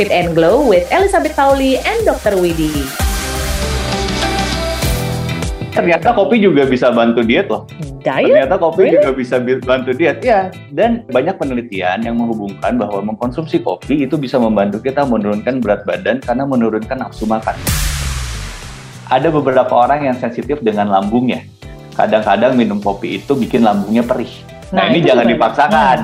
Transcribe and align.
Fit 0.00 0.08
and 0.16 0.32
Glow 0.32 0.64
with 0.64 0.88
Elizabeth 0.88 1.36
Pauli 1.36 1.76
and 1.76 2.08
Dr. 2.08 2.40
Widi. 2.40 2.72
Ternyata 5.76 6.16
kopi 6.16 6.40
juga 6.40 6.64
bisa 6.64 6.88
bantu 6.88 7.20
diet 7.20 7.52
loh. 7.52 7.68
Diet? 8.00 8.32
Ternyata 8.32 8.56
kopi 8.56 8.88
Really? 8.88 8.96
juga 8.96 9.10
bisa 9.12 9.36
bi- 9.36 9.60
bantu 9.60 9.92
diet. 9.92 10.24
Ya, 10.24 10.48
dan 10.72 11.04
banyak 11.04 11.36
penelitian 11.36 12.00
yang 12.00 12.16
menghubungkan 12.16 12.80
bahwa 12.80 13.12
mengkonsumsi 13.12 13.60
kopi 13.60 14.08
itu 14.08 14.16
bisa 14.16 14.40
membantu 14.40 14.80
kita 14.80 15.04
menurunkan 15.04 15.60
berat 15.60 15.84
badan 15.84 16.24
karena 16.24 16.48
menurunkan 16.48 16.96
nafsu 16.96 17.28
makan. 17.28 17.60
Ada 19.12 19.28
beberapa 19.28 19.84
orang 19.84 20.08
yang 20.08 20.16
sensitif 20.16 20.64
dengan 20.64 20.88
lambungnya. 20.88 21.44
Kadang-kadang 21.92 22.56
minum 22.56 22.80
kopi 22.80 23.20
itu 23.20 23.36
bikin 23.36 23.68
lambungnya 23.68 24.00
perih. 24.00 24.32
Nah, 24.72 24.88
Nah, 24.88 24.96
ini 24.96 25.04
jangan 25.04 25.28
gimana? 25.28 25.32
dipaksakan. 25.36 25.98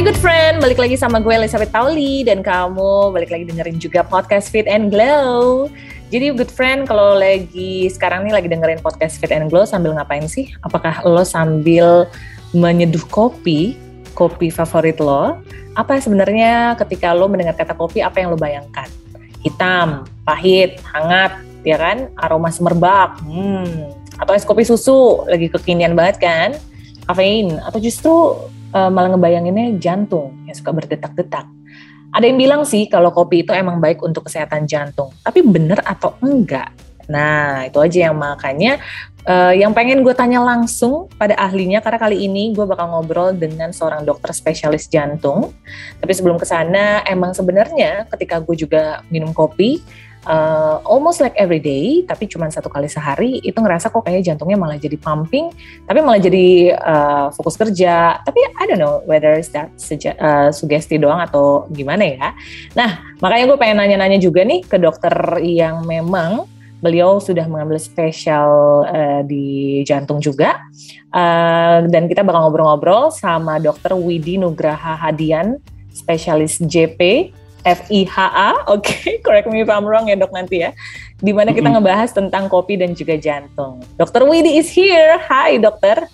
Hai 0.00 0.08
good 0.08 0.24
friend, 0.24 0.64
balik 0.64 0.80
lagi 0.80 0.96
sama 0.96 1.20
gue 1.20 1.28
Elizabeth 1.28 1.68
Pauli 1.68 2.24
dan 2.24 2.40
kamu 2.40 3.12
balik 3.12 3.28
lagi 3.28 3.44
dengerin 3.44 3.76
juga 3.76 4.00
podcast 4.00 4.48
Fit 4.48 4.64
and 4.64 4.88
Glow. 4.88 5.68
Jadi 6.08 6.32
good 6.32 6.48
friend 6.48 6.88
kalau 6.88 7.20
lagi 7.20 7.84
sekarang 7.92 8.24
nih 8.24 8.32
lagi 8.32 8.48
dengerin 8.48 8.80
podcast 8.80 9.20
Fit 9.20 9.28
and 9.28 9.52
Glow 9.52 9.68
sambil 9.68 9.92
ngapain 9.92 10.24
sih? 10.24 10.56
Apakah 10.64 11.04
lo 11.04 11.20
sambil 11.20 12.08
menyeduh 12.56 13.04
kopi, 13.12 13.76
kopi 14.16 14.48
favorit 14.48 14.96
lo? 15.04 15.36
Apa 15.76 16.00
sebenarnya 16.00 16.80
ketika 16.80 17.12
lo 17.12 17.28
mendengar 17.28 17.52
kata 17.60 17.76
kopi 17.76 18.00
apa 18.00 18.24
yang 18.24 18.32
lo 18.32 18.40
bayangkan? 18.40 18.88
Hitam, 19.44 20.08
pahit, 20.24 20.80
hangat, 20.96 21.44
ya 21.60 21.76
kan? 21.76 22.08
Aroma 22.16 22.48
semerbak, 22.48 23.20
hmm. 23.20 23.92
Atau 24.16 24.32
es 24.32 24.48
kopi 24.48 24.64
susu, 24.64 25.28
lagi 25.28 25.52
kekinian 25.52 25.92
banget 25.92 26.24
kan? 26.24 26.56
Kafein, 27.04 27.60
atau 27.60 27.76
justru 27.76 28.48
uh, 28.74 28.90
malah 28.90 29.14
ngebayanginnya 29.14 29.78
jantung 29.78 30.34
yang 30.46 30.56
suka 30.56 30.70
berdetak-detak. 30.74 31.46
Ada 32.10 32.26
yang 32.26 32.38
bilang 32.42 32.62
sih 32.66 32.90
kalau 32.90 33.14
kopi 33.14 33.46
itu 33.46 33.54
emang 33.54 33.78
baik 33.78 34.02
untuk 34.02 34.26
kesehatan 34.26 34.66
jantung, 34.66 35.14
tapi 35.22 35.46
bener 35.46 35.78
atau 35.86 36.18
enggak? 36.18 36.74
Nah, 37.10 37.66
itu 37.66 37.78
aja 37.82 38.10
yang 38.10 38.16
makanya 38.18 38.78
uh, 39.26 39.54
yang 39.54 39.74
pengen 39.74 40.06
gue 40.06 40.14
tanya 40.14 40.38
langsung 40.42 41.10
pada 41.18 41.34
ahlinya 41.38 41.82
karena 41.82 41.98
kali 41.98 42.26
ini 42.26 42.54
gue 42.54 42.62
bakal 42.62 42.86
ngobrol 42.86 43.34
dengan 43.34 43.74
seorang 43.74 44.06
dokter 44.06 44.30
spesialis 44.30 44.86
jantung. 44.86 45.50
Tapi 45.98 46.12
sebelum 46.14 46.38
ke 46.38 46.46
sana, 46.46 47.02
emang 47.06 47.34
sebenarnya 47.34 48.06
ketika 48.14 48.38
gue 48.38 48.54
juga 48.54 49.02
minum 49.10 49.34
kopi, 49.34 49.82
uh, 50.26 50.82
almost 50.84 51.22
like 51.22 51.32
every 51.38 51.62
day, 51.62 52.04
tapi 52.04 52.28
cuma 52.28 52.50
satu 52.52 52.68
kali 52.68 52.90
sehari, 52.90 53.40
itu 53.40 53.56
ngerasa 53.56 53.88
kok 53.88 54.04
kayaknya 54.04 54.34
jantungnya 54.34 54.58
malah 54.60 54.76
jadi 54.76 54.96
pumping, 55.00 55.48
tapi 55.86 55.98
malah 56.04 56.20
jadi 56.20 56.76
uh, 56.76 57.26
fokus 57.32 57.56
kerja. 57.56 58.20
Tapi 58.20 58.40
I 58.58 58.64
don't 58.68 58.82
know 58.82 59.00
whether 59.08 59.32
is 59.36 59.48
that 59.56 59.72
uh, 60.20 60.50
sugesti 60.52 61.00
doang 61.00 61.22
atau 61.22 61.70
gimana 61.72 62.04
ya. 62.04 62.28
Nah, 62.76 63.16
makanya 63.22 63.54
gue 63.54 63.58
pengen 63.60 63.76
nanya-nanya 63.80 64.18
juga 64.20 64.44
nih 64.44 64.66
ke 64.66 64.76
dokter 64.76 65.12
yang 65.40 65.86
memang 65.86 66.44
beliau 66.80 67.20
sudah 67.20 67.44
mengambil 67.44 67.76
spesial 67.76 68.82
uh, 68.88 69.20
di 69.24 69.80
jantung 69.84 70.18
juga. 70.18 70.56
Uh, 71.12 71.84
dan 71.92 72.08
kita 72.08 72.24
bakal 72.24 72.48
ngobrol-ngobrol 72.48 73.12
sama 73.12 73.60
dokter 73.60 73.92
Widi 73.92 74.40
Nugraha 74.40 74.96
Hadian, 74.96 75.60
spesialis 75.92 76.56
JP 76.62 77.30
FIHA, 77.64 78.50
oke, 78.72 78.80
okay. 78.80 79.20
correct 79.20 79.48
me 79.48 79.60
if 79.60 79.68
I'm 79.68 79.84
wrong 79.84 80.08
ya 80.08 80.16
dok 80.16 80.32
nanti 80.32 80.64
ya. 80.64 80.72
Di 81.20 81.36
mana 81.36 81.52
kita 81.52 81.68
ngebahas 81.68 82.16
tentang 82.16 82.48
kopi 82.48 82.80
dan 82.80 82.96
juga 82.96 83.20
jantung. 83.20 83.84
Dokter 84.00 84.24
Widi 84.24 84.56
is 84.56 84.72
here, 84.72 85.20
hai 85.28 85.60
dokter. 85.60 86.08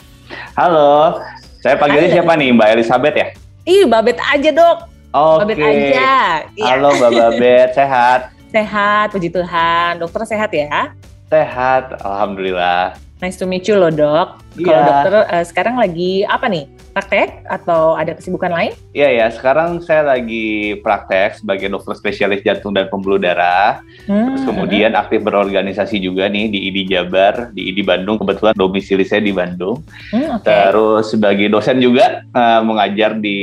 Halo, 0.58 1.22
saya 1.62 1.78
panggilnya 1.78 2.10
Halo. 2.10 2.16
siapa 2.22 2.32
nih? 2.34 2.48
Mbak 2.50 2.68
Elizabeth 2.74 3.14
ya? 3.14 3.28
Ih, 3.66 3.84
Babet 3.86 4.18
aja 4.18 4.50
dok, 4.50 4.78
Oke. 5.14 5.38
Babet 5.46 5.58
aja. 5.62 6.44
Iya. 6.52 6.66
Halo 6.66 6.88
Mbak 6.98 7.10
Babet, 7.14 7.68
sehat? 7.78 8.20
Sehat, 8.50 9.06
puji 9.14 9.30
Tuhan. 9.30 10.02
Dokter 10.02 10.26
sehat 10.26 10.50
ya? 10.50 10.90
Sehat, 11.30 11.98
Alhamdulillah. 12.02 12.98
Nice 13.16 13.40
to 13.40 13.48
meet 13.48 13.64
you 13.64 13.74
loh 13.74 13.88
dok. 13.88 14.44
Kalau 14.56 14.76
Iya. 14.76 14.84
dokter 14.84 15.14
eh, 15.30 15.44
sekarang 15.44 15.76
lagi 15.76 16.20
apa 16.22 16.48
nih? 16.48 16.68
Praktek 16.92 17.44
atau 17.44 17.92
ada 17.92 18.12
kesibukan 18.12 18.48
lain? 18.48 18.72
Iya 18.92 19.08
ya, 19.10 19.26
sekarang 19.28 19.80
saya 19.80 20.00
lagi 20.06 20.76
praktek 20.80 21.36
sebagai 21.36 21.68
dokter 21.68 21.92
spesialis 21.92 22.40
jantung 22.40 22.72
dan 22.72 22.88
pembuluh 22.88 23.16
darah. 23.16 23.84
Terus 24.04 24.40
Hmm, 24.40 24.48
kemudian 24.48 24.92
aktif 24.92 25.20
berorganisasi 25.20 25.96
juga 25.96 26.24
nih 26.26 26.48
di 26.48 26.58
ID 26.66 26.88
Jabar, 26.88 27.52
di 27.52 27.68
ID 27.68 27.84
Bandung. 27.84 28.16
Kebetulan 28.16 28.52
domisili 28.52 29.04
saya 29.04 29.20
di 29.20 29.32
Bandung. 29.32 29.80
hmm, 30.10 30.40
oke. 30.40 30.44
Terus 30.44 31.04
sebagai 31.08 31.48
dosen 31.48 31.80
juga 31.80 32.20
eh, 32.22 32.60
mengajar 32.60 33.12
di 33.12 33.40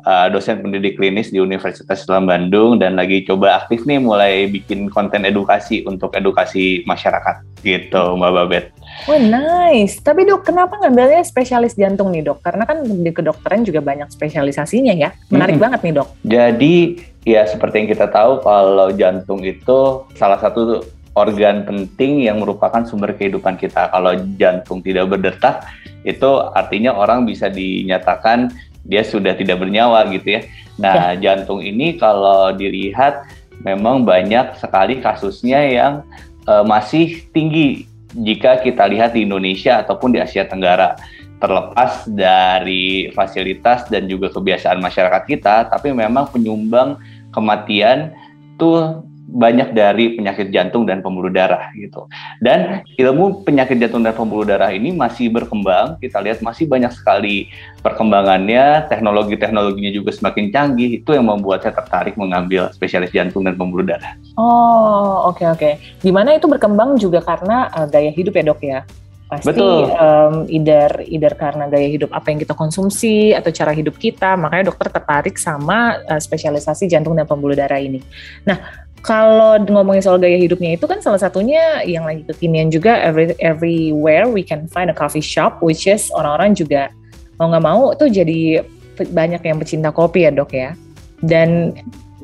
eh, 0.00 0.26
dosen 0.30 0.58
pendidik 0.58 0.94
klinis 0.96 1.28
di 1.28 1.38
Universitas 1.38 1.98
Islam 1.98 2.26
Bandung 2.26 2.78
dan 2.78 2.94
lagi 2.94 3.22
coba 3.22 3.58
aktif 3.58 3.82
nih 3.84 3.98
mulai 3.98 4.46
bikin 4.46 4.86
konten 4.88 5.22
edukasi 5.22 5.82
untuk 5.82 6.14
edukasi 6.14 6.82
masyarakat 6.84 7.42
gitu 7.60 8.14
Mbak 8.14 8.32
Babet. 8.32 8.64
Wah 9.06 9.20
nice. 9.20 10.02
Tapi 10.02 10.26
dok, 10.26 10.48
kenapa 10.48 10.80
ngambilnya 10.80 11.22
spesialis 11.22 11.78
jantung 11.78 12.10
nih 12.10 12.26
dok? 12.26 12.42
Karena 12.42 12.66
kan 12.66 12.82
di 12.82 13.10
kedokteran 13.14 13.62
juga 13.62 13.84
banyak 13.84 14.10
spesialisasinya 14.10 14.94
ya. 14.96 15.14
Menarik 15.30 15.60
Mm-mm. 15.60 15.64
banget 15.68 15.80
nih 15.86 15.94
dok. 16.02 16.08
Jadi 16.26 16.74
ya 17.22 17.44
seperti 17.44 17.84
yang 17.84 17.88
kita 17.92 18.06
tahu 18.08 18.40
kalau 18.42 18.88
jantung 18.96 19.44
itu 19.44 20.08
salah 20.16 20.40
satu 20.40 20.82
organ 21.18 21.66
penting 21.66 22.26
yang 22.26 22.42
merupakan 22.42 22.82
sumber 22.86 23.14
kehidupan 23.14 23.58
kita. 23.58 23.90
Kalau 23.90 24.14
jantung 24.38 24.82
tidak 24.82 25.10
berdetak 25.10 25.66
itu 26.06 26.30
artinya 26.54 26.94
orang 26.94 27.26
bisa 27.26 27.50
dinyatakan 27.50 28.54
dia 28.86 29.02
sudah 29.04 29.34
tidak 29.34 29.60
bernyawa 29.60 30.06
gitu 30.08 30.38
ya. 30.38 30.40
Nah, 30.78 31.12
jantung 31.18 31.60
ini 31.60 31.98
kalau 31.98 32.54
dilihat 32.54 33.26
memang 33.66 34.06
banyak 34.06 34.54
sekali 34.56 35.02
kasusnya 35.02 35.60
yang 35.66 35.92
eh, 36.46 36.64
masih 36.64 37.26
tinggi 37.34 37.90
jika 38.16 38.64
kita 38.64 38.88
lihat 38.88 39.12
di 39.12 39.28
Indonesia 39.28 39.84
ataupun 39.84 40.16
di 40.16 40.18
Asia 40.22 40.48
Tenggara 40.48 40.96
terlepas 41.38 42.08
dari 42.10 43.12
fasilitas 43.14 43.86
dan 43.86 44.10
juga 44.10 44.32
kebiasaan 44.32 44.82
masyarakat 44.82 45.22
kita, 45.28 45.70
tapi 45.70 45.94
memang 45.94 46.26
penyumbang 46.34 46.98
kematian 47.30 48.10
tuh 48.58 49.06
banyak 49.28 49.76
dari 49.76 50.16
penyakit 50.16 50.48
jantung 50.48 50.88
dan 50.88 51.04
pembuluh 51.04 51.28
darah 51.28 51.68
gitu. 51.76 52.08
Dan 52.40 52.80
ilmu 52.96 53.44
penyakit 53.44 53.76
jantung 53.76 54.00
dan 54.00 54.16
pembuluh 54.16 54.48
darah 54.48 54.72
ini 54.72 54.88
masih 54.88 55.28
berkembang. 55.28 56.00
Kita 56.00 56.24
lihat 56.24 56.40
masih 56.40 56.64
banyak 56.64 56.88
sekali 56.96 57.52
perkembangannya, 57.84 58.88
teknologi-teknologinya 58.88 59.92
juga 59.92 60.16
semakin 60.16 60.48
canggih. 60.48 61.04
Itu 61.04 61.12
yang 61.12 61.28
membuat 61.28 61.60
saya 61.60 61.76
tertarik 61.76 62.16
mengambil 62.16 62.72
spesialis 62.72 63.12
jantung 63.12 63.44
dan 63.44 63.52
pembuluh 63.52 63.84
darah. 63.84 64.16
Oh 64.40 65.28
oke 65.28 65.44
oke. 65.44 65.76
Di 66.00 66.08
mana 66.08 66.32
itu 66.32 66.48
berkembang 66.48 66.96
juga 66.96 67.20
karena 67.20 67.68
eh, 67.68 67.86
gaya 67.92 68.08
hidup 68.08 68.32
ya 68.32 68.44
dok 68.48 68.62
ya. 68.64 68.80
Pasti 69.28 69.44
Betul. 69.44 69.92
em, 69.92 70.34
either 70.48 71.04
either 71.04 71.36
karena 71.36 71.68
gaya 71.68 71.84
hidup 71.84 72.16
apa 72.16 72.32
yang 72.32 72.40
kita 72.40 72.56
konsumsi 72.56 73.36
atau 73.36 73.52
cara 73.52 73.76
hidup 73.76 74.00
kita. 74.00 74.40
Makanya 74.40 74.72
dokter 74.72 74.88
tertarik 74.88 75.36
sama 75.36 76.00
eh, 76.00 76.16
spesialisasi 76.16 76.88
jantung 76.88 77.12
dan 77.12 77.28
pembuluh 77.28 77.52
darah 77.52 77.76
ini. 77.76 78.00
Nah 78.48 78.87
kalau 79.02 79.56
ngomongin 79.62 80.02
soal 80.02 80.18
gaya 80.18 80.36
hidupnya 80.36 80.74
itu 80.74 80.84
kan 80.84 80.98
salah 80.98 81.20
satunya 81.20 81.82
yang 81.86 82.02
lagi 82.04 82.26
kekinian 82.26 82.68
juga 82.68 82.98
every, 82.98 83.32
everywhere 83.38 84.26
we 84.26 84.42
can 84.42 84.66
find 84.68 84.90
a 84.90 84.96
coffee 84.96 85.22
shop 85.22 85.62
which 85.62 85.86
is 85.86 86.10
orang-orang 86.14 86.52
juga 86.52 86.90
mau 87.38 87.48
nggak 87.48 87.64
mau 87.64 87.94
itu 87.94 88.04
jadi 88.10 88.40
banyak 89.06 89.42
yang 89.46 89.56
pecinta 89.62 89.94
kopi 89.94 90.26
ya 90.26 90.30
dok 90.34 90.50
ya. 90.50 90.74
Dan 91.22 91.74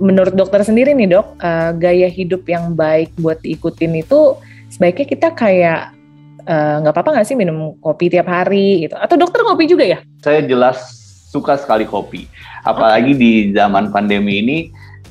menurut 0.03 0.35
dokter 0.35 0.67
sendiri 0.67 0.91
nih 0.95 1.15
dok 1.15 1.39
eh, 1.39 1.71
gaya 1.79 2.09
hidup 2.11 2.43
yang 2.51 2.75
baik 2.75 3.15
buat 3.23 3.39
diikutin 3.43 4.03
itu 4.03 4.35
sebaiknya 4.75 5.07
kita 5.07 5.29
kayak 5.35 5.95
eh, 6.43 6.75
nggak 6.83 6.95
apa-apa 6.95 7.21
nggak 7.21 7.27
sih 7.31 7.39
minum 7.39 7.79
kopi 7.79 8.11
tiap 8.11 8.27
hari 8.27 8.91
gitu? 8.91 8.99
Atau 8.99 9.15
dokter 9.15 9.47
kopi 9.47 9.71
juga 9.71 9.87
ya? 9.87 9.99
Saya 10.19 10.43
jelas 10.43 10.83
suka 11.31 11.55
sekali 11.59 11.87
kopi. 11.87 12.27
Apalagi 12.67 13.15
di 13.15 13.33
zaman 13.55 13.95
pandemi 13.95 14.43
ini 14.43 14.59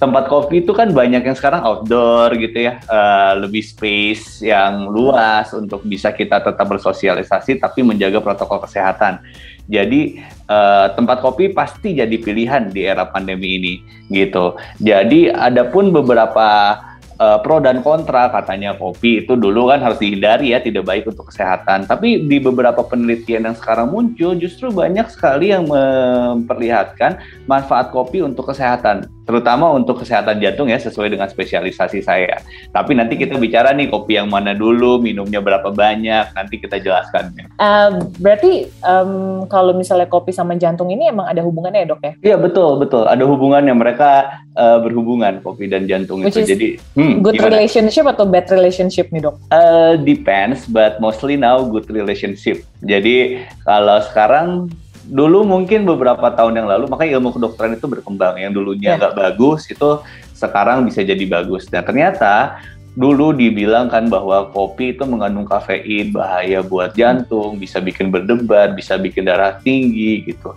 tempat 0.03 0.27
kopi 0.27 0.59
itu 0.59 0.75
kan 0.75 0.91
banyak 0.91 1.23
yang 1.23 1.37
sekarang 1.39 1.63
outdoor 1.63 2.35
gitu 2.35 2.67
ya, 2.67 2.83
eh, 2.83 3.33
lebih 3.39 3.63
space 3.63 4.43
yang 4.43 4.91
luas 4.91 5.55
untuk 5.55 5.79
bisa 5.87 6.11
kita 6.11 6.43
tetap 6.43 6.67
bersosialisasi 6.67 7.63
tapi 7.63 7.87
menjaga 7.87 8.19
protokol 8.19 8.59
kesehatan. 8.67 9.23
Jadi 9.71 10.19
eh, 10.51 10.87
tempat 10.99 11.23
kopi 11.23 11.55
pasti 11.55 11.95
jadi 11.95 12.11
pilihan 12.19 12.67
di 12.67 12.83
era 12.83 13.07
pandemi 13.07 13.55
ini 13.55 13.73
gitu. 14.11 14.59
Jadi 14.83 15.31
ada 15.31 15.71
pun 15.71 15.95
beberapa 15.95 16.75
uh, 17.19 17.39
pro 17.41 17.59
dan 17.59 17.81
kontra 17.81 18.29
katanya 18.29 18.77
kopi 18.77 19.25
itu 19.25 19.33
dulu 19.37 19.69
kan 19.69 19.81
harus 19.81 19.99
dihindari 19.99 20.55
ya 20.55 20.59
tidak 20.61 20.87
baik 20.87 21.09
untuk 21.09 21.29
kesehatan. 21.29 21.85
Tapi 21.85 22.25
di 22.25 22.37
beberapa 22.39 22.81
penelitian 22.85 23.49
yang 23.49 23.57
sekarang 23.57 23.91
muncul 23.91 24.37
justru 24.37 24.69
banyak 24.69 25.09
sekali 25.11 25.51
yang 25.51 25.67
memperlihatkan 25.67 27.19
manfaat 27.49 27.89
kopi 27.91 28.23
untuk 28.23 28.49
kesehatan 28.49 29.09
terutama 29.23 29.71
untuk 29.71 30.03
kesehatan 30.03 30.39
jantung 30.43 30.67
ya 30.67 30.79
sesuai 30.79 31.15
dengan 31.15 31.27
spesialisasi 31.31 32.03
saya. 32.03 32.43
Tapi 32.75 32.91
nanti 32.95 33.15
kita 33.15 33.39
bicara 33.39 33.71
nih 33.71 33.87
kopi 33.87 34.19
yang 34.19 34.27
mana 34.27 34.51
dulu, 34.51 34.99
minumnya 34.99 35.39
berapa 35.39 35.71
banyak, 35.71 36.35
nanti 36.35 36.55
kita 36.59 36.79
jelaskan. 36.83 37.31
Uh, 37.59 38.03
berarti 38.19 38.67
um, 38.83 39.43
kalau 39.47 39.71
misalnya 39.71 40.07
kopi 40.11 40.35
sama 40.35 40.59
jantung 40.59 40.91
ini 40.91 41.07
emang 41.07 41.27
ada 41.31 41.39
hubungannya 41.39 41.87
ya 41.87 41.87
dok 41.87 42.01
ya? 42.03 42.13
Iya 42.33 42.35
betul 42.39 42.79
betul, 42.83 43.07
ada 43.07 43.23
hubungannya 43.23 43.71
mereka 43.71 44.43
uh, 44.59 44.79
berhubungan 44.83 45.39
kopi 45.39 45.71
dan 45.71 45.87
jantung 45.87 46.23
Which 46.23 46.35
itu. 46.35 46.55
Jadi 46.55 46.67
hmm, 46.99 47.02
good 47.23 47.37
gimana? 47.37 47.59
relationship 47.59 48.05
atau 48.09 48.25
bad 48.27 48.47
relationship 48.49 49.09
nih 49.11 49.21
dok? 49.27 49.35
Uh, 49.49 49.99
depends, 50.01 50.65
but 50.69 50.97
mostly 51.03 51.35
now 51.35 51.61
good 51.63 51.87
relationship. 51.91 52.63
Jadi 52.83 53.43
kalau 53.67 53.99
sekarang 54.09 54.71
dulu 55.07 55.43
mungkin 55.43 55.83
beberapa 55.83 56.31
tahun 56.31 56.63
yang 56.63 56.67
lalu 56.71 56.87
makanya 56.87 57.19
ilmu 57.19 57.35
kedokteran 57.35 57.75
itu 57.75 57.91
berkembang 57.91 58.39
yang 58.39 58.55
dulunya 58.55 58.95
ya. 58.95 58.99
nggak 58.99 59.13
yeah. 59.15 59.23
bagus 59.27 59.67
itu 59.67 59.89
sekarang 60.31 60.87
bisa 60.87 61.03
jadi 61.03 61.23
bagus 61.27 61.67
dan 61.67 61.83
ternyata 61.83 62.55
dulu 62.93 63.33
dibilang 63.33 63.89
kan 63.89 64.05
bahwa 64.05 64.53
kopi 64.53 64.93
itu 64.93 65.01
mengandung 65.03 65.49
kafein 65.49 66.13
bahaya 66.13 66.61
buat 66.61 66.93
jantung 66.93 67.57
bisa 67.57 67.81
bikin 67.81 68.13
berdebar 68.13 68.69
bisa 68.77 69.01
bikin 69.01 69.25
darah 69.25 69.57
tinggi 69.65 70.21
gitu 70.29 70.53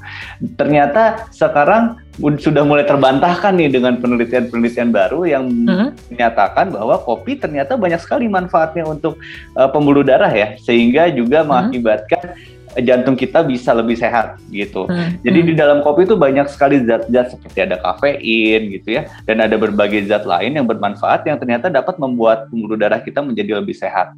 ternyata 0.61 1.27
sekarang 1.33 1.97
sudah 2.17 2.65
mulai 2.65 2.89
terbantahkan 2.89 3.53
nih 3.57 3.69
dengan 3.69 4.01
penelitian-penelitian 4.01 4.89
baru 4.89 5.29
yang 5.29 5.45
uh-huh. 5.49 5.91
menyatakan 6.09 6.73
bahwa 6.73 6.97
kopi 7.05 7.37
ternyata 7.37 7.77
banyak 7.77 8.01
sekali 8.01 8.25
manfaatnya 8.27 8.89
untuk 8.89 9.21
uh, 9.53 9.69
pembuluh 9.69 10.01
darah 10.01 10.33
ya 10.33 10.57
sehingga 10.61 11.13
juga 11.13 11.45
uh-huh. 11.45 11.49
mengakibatkan 11.69 12.37
jantung 12.85 13.17
kita 13.17 13.41
bisa 13.41 13.73
lebih 13.73 13.97
sehat 13.97 14.37
gitu. 14.53 14.85
Hmm. 14.85 15.17
Jadi 15.25 15.39
hmm. 15.41 15.49
di 15.49 15.55
dalam 15.57 15.79
kopi 15.81 16.05
itu 16.05 16.17
banyak 16.19 16.45
sekali 16.53 16.85
zat-zat 16.85 17.33
seperti 17.33 17.65
ada 17.65 17.81
kafein 17.81 18.69
gitu 18.69 19.01
ya 19.01 19.09
dan 19.25 19.41
ada 19.41 19.57
berbagai 19.57 20.05
zat 20.05 20.29
lain 20.29 20.61
yang 20.61 20.69
bermanfaat 20.69 21.25
yang 21.25 21.41
ternyata 21.41 21.73
dapat 21.73 21.97
membuat 21.97 22.53
pembuluh 22.53 22.77
darah 22.77 23.01
kita 23.01 23.25
menjadi 23.25 23.65
lebih 23.65 23.73
sehat. 23.73 24.13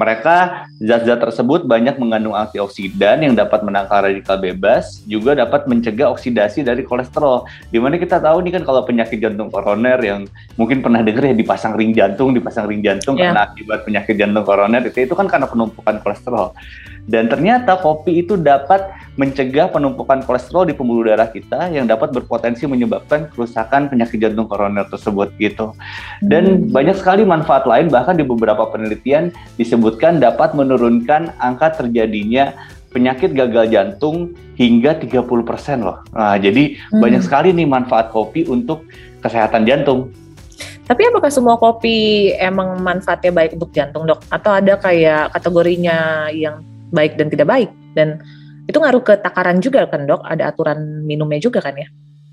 Mereka 0.00 0.64
zat-zat 0.80 1.20
tersebut 1.20 1.68
banyak 1.68 2.00
mengandung 2.00 2.32
antioksidan 2.32 3.20
yang 3.20 3.36
dapat 3.36 3.60
menangkal 3.60 4.08
radikal 4.08 4.40
bebas, 4.40 5.04
juga 5.04 5.36
dapat 5.36 5.68
mencegah 5.68 6.08
oksidasi 6.08 6.64
dari 6.64 6.88
kolesterol. 6.88 7.44
Di 7.68 7.76
mana 7.76 8.00
kita 8.00 8.16
tahu 8.16 8.40
nih 8.48 8.56
kan 8.56 8.62
kalau 8.64 8.88
penyakit 8.88 9.20
jantung 9.20 9.52
koroner 9.52 10.00
yang 10.00 10.24
mungkin 10.56 10.80
pernah 10.80 11.04
dengar 11.04 11.28
ya 11.28 11.36
dipasang 11.36 11.76
ring 11.76 11.92
jantung, 11.92 12.32
dipasang 12.32 12.64
ring 12.64 12.80
jantung 12.80 13.20
yeah. 13.20 13.28
karena 13.28 13.40
akibat 13.52 13.84
penyakit 13.84 14.16
jantung 14.16 14.48
koroner 14.48 14.80
itu 14.88 15.04
itu 15.04 15.12
kan 15.12 15.28
karena 15.28 15.44
penumpukan 15.44 16.00
kolesterol. 16.00 16.56
Dan 17.08 17.30
ternyata 17.30 17.80
kopi 17.80 18.24
itu 18.24 18.36
dapat 18.36 18.90
mencegah 19.18 19.68
penumpukan 19.68 20.24
kolesterol 20.24 20.68
di 20.70 20.74
pembuluh 20.76 21.12
darah 21.12 21.28
kita 21.28 21.68
yang 21.68 21.84
dapat 21.84 22.14
berpotensi 22.14 22.64
menyebabkan 22.64 23.28
kerusakan 23.28 23.92
penyakit 23.92 24.16
jantung 24.16 24.48
koroner 24.48 24.88
tersebut 24.88 25.32
gitu. 25.36 25.76
Dan 26.24 26.68
hmm. 26.68 26.72
banyak 26.72 26.96
sekali 26.96 27.28
manfaat 27.28 27.68
lain 27.68 27.92
bahkan 27.92 28.16
di 28.16 28.24
beberapa 28.24 28.68
penelitian 28.70 29.34
disebutkan 29.60 30.22
dapat 30.22 30.56
menurunkan 30.56 31.36
angka 31.36 31.84
terjadinya 31.84 32.56
penyakit 32.90 33.36
gagal 33.36 33.70
jantung 33.70 34.34
hingga 34.58 34.98
30% 34.98 35.84
loh. 35.84 36.02
Nah, 36.16 36.36
jadi 36.36 36.76
hmm. 36.76 37.00
banyak 37.00 37.22
sekali 37.22 37.54
nih 37.54 37.66
manfaat 37.66 38.10
kopi 38.10 38.46
untuk 38.46 38.86
kesehatan 39.20 39.66
jantung. 39.66 40.10
Tapi 40.90 41.06
apakah 41.06 41.30
semua 41.30 41.54
kopi 41.54 42.30
emang 42.34 42.82
manfaatnya 42.82 43.30
baik 43.30 43.54
untuk 43.54 43.70
jantung 43.70 44.10
dok? 44.10 44.26
Atau 44.26 44.50
ada 44.50 44.74
kayak 44.74 45.30
kategorinya 45.30 46.26
yang 46.34 46.66
baik 46.90 47.16
dan 47.16 47.26
tidak 47.30 47.46
baik 47.48 47.70
dan 47.94 48.22
itu 48.70 48.78
ngaruh 48.78 49.02
ke 49.02 49.18
takaran 49.18 49.58
juga 49.58 49.86
kan 49.90 50.06
dok 50.06 50.22
ada 50.22 50.50
aturan 50.50 51.02
minumnya 51.06 51.42
juga 51.42 51.58
kan 51.58 51.74
ya 51.74 51.90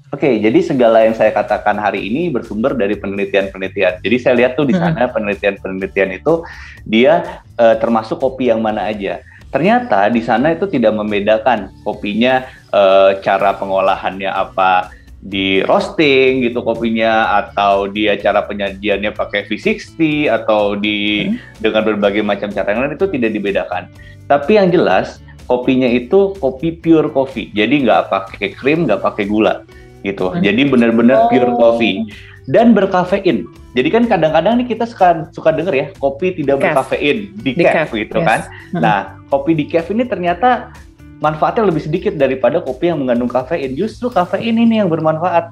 Oke, 0.07 0.39
jadi 0.39 0.63
segala 0.63 1.03
yang 1.03 1.11
saya 1.19 1.35
katakan 1.35 1.75
hari 1.75 2.07
ini 2.07 2.31
bersumber 2.31 2.71
dari 2.79 2.95
penelitian-penelitian. 2.95 3.99
Jadi 3.99 4.15
saya 4.15 4.39
lihat 4.39 4.55
tuh 4.55 4.63
di 4.63 4.71
sana 4.71 5.03
hmm. 5.03 5.11
penelitian-penelitian 5.11 6.15
itu 6.15 6.47
dia 6.87 7.43
uh, 7.59 7.75
termasuk 7.75 8.15
kopi 8.15 8.47
yang 8.47 8.63
mana 8.63 8.87
aja. 8.87 9.19
Ternyata 9.51 10.07
di 10.07 10.23
sana 10.23 10.55
itu 10.55 10.63
tidak 10.71 10.95
membedakan 10.95 11.75
kopinya 11.83 12.47
uh, 12.71 13.19
cara 13.19 13.59
pengolahannya 13.59 14.31
apa 14.31 14.95
di 15.19 15.59
roasting 15.67 16.39
gitu 16.39 16.63
kopinya 16.63 17.43
atau 17.43 17.91
dia 17.91 18.15
cara 18.15 18.47
penyajiannya 18.47 19.11
pakai 19.11 19.43
V60 19.43 20.31
atau 20.31 20.79
di 20.79 21.27
hmm. 21.27 21.59
dengan 21.59 21.83
berbagai 21.83 22.23
macam 22.23 22.47
cara 22.47 22.71
yang 22.71 22.87
lain 22.87 22.95
itu 22.95 23.11
tidak 23.11 23.35
dibedakan. 23.35 23.91
Tapi 24.27 24.59
yang 24.59 24.69
jelas 24.69 25.23
kopinya 25.47 25.87
itu 25.87 26.35
kopi 26.37 26.75
pure 26.75 27.09
coffee. 27.09 27.49
Jadi 27.55 27.87
nggak 27.87 28.11
pakai 28.11 28.51
krim, 28.53 28.85
nggak 28.85 29.01
pakai 29.01 29.25
gula 29.25 29.63
gitu. 30.03 30.29
Hmm. 30.31 30.43
Jadi 30.43 30.61
benar-benar 30.67 31.27
oh. 31.27 31.29
pure 31.31 31.51
coffee 31.55 32.07
dan 32.47 32.71
berkafein. 32.71 33.47
Jadi 33.75 33.89
kan 33.91 34.03
kadang-kadang 34.07 34.63
nih 34.63 34.67
kita 34.73 34.87
suka 34.87 35.29
suka 35.35 35.53
denger 35.53 35.73
ya 35.75 35.87
kopi 35.99 36.33
tidak 36.33 36.63
berkafein 36.63 37.29
di 37.39 37.51
decaf 37.55 37.91
gitu 37.93 38.19
yes. 38.19 38.27
kan. 38.27 38.39
Hmm. 38.73 38.81
Nah, 38.83 38.97
kopi 39.31 39.55
di 39.55 39.67
decaf 39.67 39.87
ini 39.91 40.03
ternyata 40.07 40.71
manfaatnya 41.17 41.69
lebih 41.69 41.83
sedikit 41.85 42.13
daripada 42.15 42.61
kopi 42.61 42.89
yang 42.93 43.01
mengandung 43.03 43.29
kafein. 43.29 43.73
Justru 43.73 44.09
kafein 44.09 44.57
ini 44.57 44.81
yang 44.81 44.89
bermanfaat. 44.89 45.49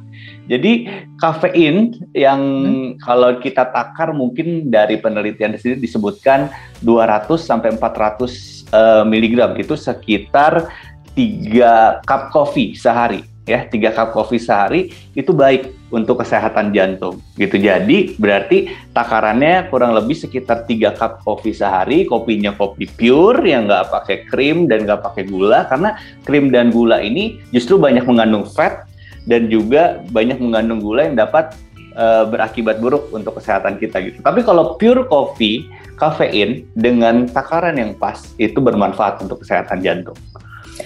Jadi 0.49 0.89
kafein 1.17 1.97
yang 2.13 2.41
hmm. 2.41 2.89
kalau 3.01 3.37
kita 3.41 3.69
takar 3.73 4.13
mungkin 4.13 4.69
dari 4.69 5.01
penelitian 5.01 5.57
di 5.57 5.59
sini 5.61 5.75
disebutkan 5.81 6.49
200 6.85 7.27
sampai 7.37 7.73
400 7.75 8.69
uh, 8.71 9.03
miligram 9.05 9.57
itu 9.57 9.73
sekitar 9.73 10.69
3 11.17 12.05
cup 12.05 12.21
kopi 12.29 12.75
sehari 12.75 13.34
ya 13.45 13.69
tiga 13.69 13.93
cup 13.93 14.11
kopi 14.11 14.41
sehari 14.41 14.89
itu 15.13 15.29
baik 15.31 15.69
untuk 15.93 16.25
kesehatan 16.25 16.73
jantung 16.73 17.21
gitu. 17.37 17.55
Jadi 17.61 18.17
berarti 18.17 18.73
takarannya 18.91 19.69
kurang 19.69 19.93
lebih 19.93 20.17
sekitar 20.17 20.65
tiga 20.65 20.91
cup 20.91 21.21
kopi 21.21 21.53
sehari 21.53 22.09
kopinya 22.09 22.51
kopi 22.57 22.89
pure 22.89 23.45
yang 23.45 23.69
nggak 23.69 23.93
pakai 23.93 24.17
krim 24.27 24.65
dan 24.65 24.89
nggak 24.89 25.05
pakai 25.05 25.23
gula 25.29 25.69
karena 25.69 25.95
krim 26.25 26.49
dan 26.49 26.73
gula 26.73 26.99
ini 26.99 27.39
justru 27.53 27.77
banyak 27.77 28.03
mengandung 28.03 28.43
fat 28.49 28.89
dan 29.29 29.47
juga 29.47 30.01
banyak 30.09 30.41
mengandung 30.41 30.81
gula 30.81 31.05
yang 31.05 31.17
dapat 31.17 31.53
uh, 31.93 32.25
berakibat 32.25 32.81
buruk 32.81 33.13
untuk 33.13 33.37
kesehatan 33.37 33.77
kita 33.77 34.01
gitu. 34.01 34.19
Tapi 34.25 34.41
kalau 34.41 34.73
pure 34.81 35.05
kopi 35.05 35.69
kafein 35.95 36.67
dengan 36.75 37.29
takaran 37.29 37.77
yang 37.77 37.95
pas 37.95 38.19
itu 38.35 38.57
bermanfaat 38.59 39.23
untuk 39.23 39.45
kesehatan 39.45 39.79
jantung 39.79 40.17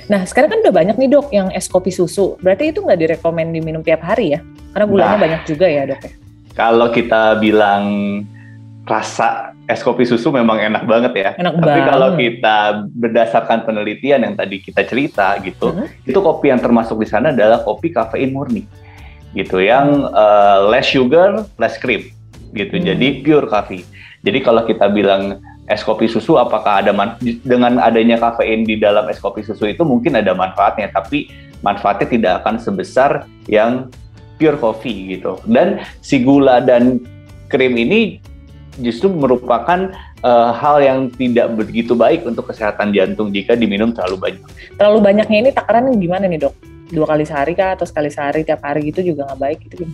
Nah, 0.10 0.22
sekarang 0.26 0.50
kan 0.54 0.60
udah 0.62 0.74
banyak 0.74 0.96
nih 0.98 1.10
dok 1.10 1.28
yang 1.34 1.50
es 1.54 1.66
kopi 1.66 1.90
susu. 1.90 2.38
Berarti 2.42 2.70
itu 2.70 2.82
nggak 2.82 3.00
direkomend 3.00 3.54
diminum 3.54 3.82
tiap 3.82 4.06
hari 4.06 4.38
ya? 4.38 4.40
Karena 4.74 4.86
gulanya 4.86 5.18
nah, 5.18 5.24
banyak 5.26 5.42
juga 5.50 5.66
ya 5.66 5.84
dok 5.90 6.02
ya? 6.06 6.12
Kalau 6.54 6.88
kita 6.94 7.38
bilang 7.42 7.84
rasa 8.90 9.54
es 9.70 9.86
kopi 9.86 10.02
susu 10.02 10.34
memang 10.34 10.58
enak 10.58 10.84
banget 10.90 11.14
ya. 11.14 11.30
Enak 11.38 11.62
Tapi 11.62 11.66
banget. 11.70 11.90
kalau 11.94 12.10
kita 12.18 12.58
berdasarkan 12.90 13.60
penelitian 13.66 14.26
yang 14.26 14.34
tadi 14.34 14.58
kita 14.62 14.82
cerita 14.86 15.38
gitu, 15.46 15.74
hmm. 15.74 16.10
itu 16.10 16.20
kopi 16.20 16.50
yang 16.50 16.62
termasuk 16.62 16.98
di 16.98 17.08
sana 17.10 17.30
adalah 17.30 17.62
kopi 17.62 17.94
kafein 17.94 18.34
murni. 18.34 18.66
Gitu 19.38 19.62
yang 19.62 20.10
uh, 20.10 20.66
less 20.74 20.90
sugar, 20.90 21.46
less 21.62 21.78
cream 21.78 22.10
gitu. 22.58 22.82
Hmm. 22.82 22.86
Jadi 22.94 23.22
pure 23.22 23.46
coffee. 23.46 23.86
Jadi 24.26 24.42
kalau 24.42 24.66
kita 24.66 24.90
bilang 24.90 25.38
es 25.70 25.86
kopi 25.86 26.10
susu 26.10 26.36
apakah 26.42 26.82
ada 26.82 26.92
dengan 27.46 27.78
adanya 27.78 28.18
kafein 28.18 28.66
di 28.66 28.82
dalam 28.82 29.06
es 29.08 29.22
kopi 29.22 29.46
susu 29.46 29.70
itu 29.70 29.86
mungkin 29.86 30.18
ada 30.18 30.34
manfaatnya 30.34 30.90
tapi 30.90 31.30
manfaatnya 31.62 32.08
tidak 32.10 32.34
akan 32.44 32.58
sebesar 32.58 33.30
yang 33.46 33.88
pure 34.42 34.58
coffee 34.58 35.16
gitu 35.16 35.38
dan 35.46 35.80
si 36.02 36.26
gula 36.26 36.58
dan 36.60 36.98
krim 37.48 37.78
ini 37.78 38.18
justru 38.80 39.12
merupakan 39.12 39.92
uh, 40.24 40.52
hal 40.56 40.80
yang 40.80 41.00
tidak 41.14 41.52
begitu 41.54 41.94
baik 41.94 42.24
untuk 42.24 42.48
kesehatan 42.48 42.96
jantung 42.96 43.30
jika 43.30 43.54
diminum 43.54 43.92
terlalu 43.92 44.18
banyak. 44.32 44.48
Terlalu 44.80 45.00
banyaknya 45.04 45.38
ini 45.44 45.50
takaran 45.52 45.92
gimana 46.00 46.26
nih 46.26 46.40
dok? 46.48 46.56
Dua 46.90 47.06
kali 47.06 47.28
sehari 47.28 47.54
kah 47.54 47.78
atau 47.78 47.86
sekali 47.86 48.10
sehari 48.10 48.42
tiap 48.42 48.66
hari 48.66 48.90
gitu 48.90 49.14
juga 49.14 49.30
nggak 49.30 49.40
baik 49.40 49.60
gitu 49.70 49.86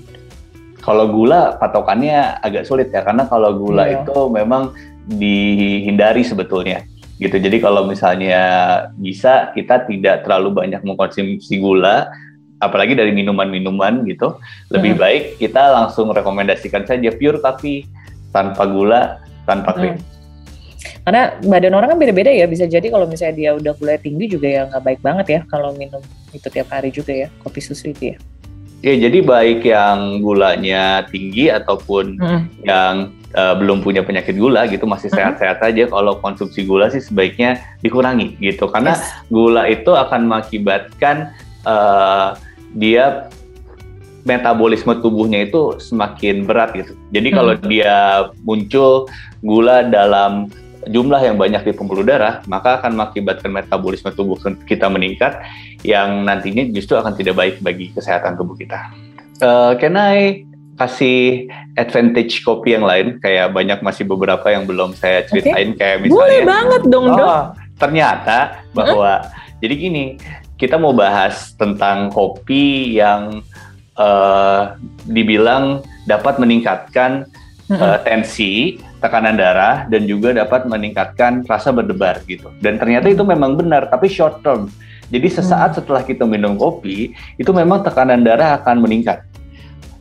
Kalau 0.79 1.10
gula 1.10 1.58
patokannya 1.58 2.39
agak 2.39 2.63
sulit 2.70 2.94
ya 2.94 3.01
karena 3.01 3.25
kalau 3.25 3.58
gula 3.58 3.89
iya. 3.89 4.05
itu 4.05 4.29
memang 4.29 4.70
dihindari 5.06 6.26
sebetulnya 6.26 6.84
gitu. 7.20 7.40
Jadi 7.40 7.58
kalau 7.64 7.88
misalnya 7.88 8.44
bisa 9.00 9.52
kita 9.56 9.88
tidak 9.88 10.28
terlalu 10.28 10.52
banyak 10.52 10.84
mengkonsumsi 10.84 11.60
gula, 11.64 12.12
apalagi 12.60 12.96
dari 12.96 13.16
minuman-minuman 13.16 14.04
gitu, 14.08 14.36
lebih 14.72 14.96
hmm. 14.96 15.02
baik 15.02 15.24
kita 15.40 15.64
langsung 15.72 16.12
rekomendasikan 16.12 16.84
saja 16.84 17.12
pure 17.16 17.40
tapi 17.40 17.88
tanpa 18.36 18.68
gula, 18.68 19.24
tanpa 19.48 19.72
krim. 19.76 19.96
Hmm. 19.96 20.14
Karena 21.06 21.38
badan 21.42 21.74
orang 21.78 21.90
kan 21.96 22.00
beda-beda 22.02 22.34
ya, 22.34 22.50
bisa 22.50 22.66
jadi 22.66 22.90
kalau 22.90 23.06
misalnya 23.06 23.36
dia 23.38 23.52
udah 23.54 23.74
gula 23.78 23.96
tinggi 24.02 24.26
juga 24.26 24.48
ya 24.50 24.62
nggak 24.70 24.84
baik 24.84 25.00
banget 25.06 25.28
ya 25.30 25.40
kalau 25.50 25.74
minum 25.78 26.02
itu 26.34 26.48
tiap 26.50 26.68
hari 26.74 26.92
juga 26.92 27.14
ya, 27.14 27.28
kopi 27.42 27.62
susu 27.64 27.94
itu 27.96 28.14
ya. 28.14 28.18
Ya, 28.86 29.10
jadi 29.10 29.26
baik 29.26 29.66
yang 29.66 30.22
gulanya 30.22 31.10
tinggi 31.10 31.50
ataupun 31.50 32.22
hmm. 32.22 32.70
yang 32.70 33.18
uh, 33.36 33.54
belum 33.60 33.84
punya 33.84 34.01
penyakit 34.01 34.39
gula 34.39 34.65
gitu 34.65 34.88
masih 34.88 35.12
Mm-hmm. 35.12 35.38
sehat-sehat 35.38 35.60
aja 35.62 35.84
kalau 35.92 36.18
konsumsi 36.24 36.63
gula 36.65 36.89
sih 36.89 37.04
sebaiknya 37.04 37.62
dikurangi 37.84 38.39
gitu 38.39 38.72
karena 38.72 38.96
Yes. 38.98 39.06
gula 39.30 39.68
itu 39.70 39.92
akan 39.94 40.25
mengakibatkan 40.25 41.36
uh, 41.68 42.39
dia 42.75 43.30
metabolisme 44.25 44.89
tubuhnya 45.06 45.46
itu 45.46 45.77
semakin 45.77 46.50
berat 46.50 46.74
gitu. 46.74 46.98
Jadi 47.13 47.30
kalau 47.30 47.54
Hmm. 47.54 47.70
dia 47.70 47.96
muncul 48.42 49.06
gula 49.46 49.86
dalam 49.86 50.50
jumlah 50.89 51.22
yang 51.22 51.38
banyak 51.38 51.62
di 51.62 51.74
pembuluh 51.77 52.01
darah, 52.01 52.42
maka 52.50 52.82
akan 52.82 52.98
mengakibatkan 52.98 53.54
metabolisme 53.54 54.10
tubuh 54.13 54.38
kita 54.65 54.89
meningkat 54.89 55.38
yang 55.86 56.25
nantinya 56.25 56.65
justru 56.74 56.98
akan 56.98 57.13
tidak 57.13 57.38
baik 57.38 57.56
bagi 57.62 57.94
kesehatan 57.94 58.34
tubuh 58.34 58.58
kita. 58.58 58.89
Uh, 59.46 59.77
can 59.77 59.94
I 59.94 60.42
kasih 60.75 61.50
advantage 61.79 62.44
kopi 62.44 62.75
yang 62.75 62.84
lain? 62.84 63.20
Kayak 63.20 63.51
banyak 63.55 63.79
masih 63.79 64.03
beberapa 64.08 64.48
yang 64.51 64.67
belum 64.67 64.96
saya 64.96 65.24
ceritain 65.27 65.75
kayak 65.75 66.05
misalnya. 66.05 66.20
Boleh 66.20 66.41
banget 66.44 66.82
dong, 66.88 67.08
Dok. 67.12 67.27
Oh, 67.27 67.44
ternyata 67.79 68.38
bahwa 68.75 69.27
jadi 69.63 69.74
gini, 69.75 70.05
kita 70.55 70.79
mau 70.79 70.96
bahas 70.96 71.55
tentang 71.55 72.12
kopi 72.12 72.96
yang 72.96 73.44
eh, 73.96 74.62
dibilang 75.08 75.84
dapat 76.08 76.39
meningkatkan 76.39 77.27
Mm-mm. 77.65 77.82
eh, 77.82 78.00
tensi, 78.05 78.53
tekanan 79.01 79.36
darah 79.36 79.89
dan 79.89 80.05
juga 80.05 80.32
dapat 80.32 80.70
meningkatkan 80.70 81.44
rasa 81.50 81.74
berdebar 81.74 82.22
gitu. 82.29 82.51
Dan 82.62 82.77
ternyata 82.77 83.10
itu 83.10 83.24
memang 83.25 83.58
benar, 83.58 83.88
tapi 83.89 84.08
short 84.08 84.44
term. 84.46 84.70
Jadi 85.05 85.27
sesaat 85.29 85.77
setelah 85.77 86.01
kita 86.01 86.25
minum 86.25 86.58
kopi, 86.58 87.13
itu 87.38 87.51
memang 87.53 87.86
tekanan 87.86 88.25
darah 88.25 88.58
akan 88.58 88.82
meningkat. 88.82 89.22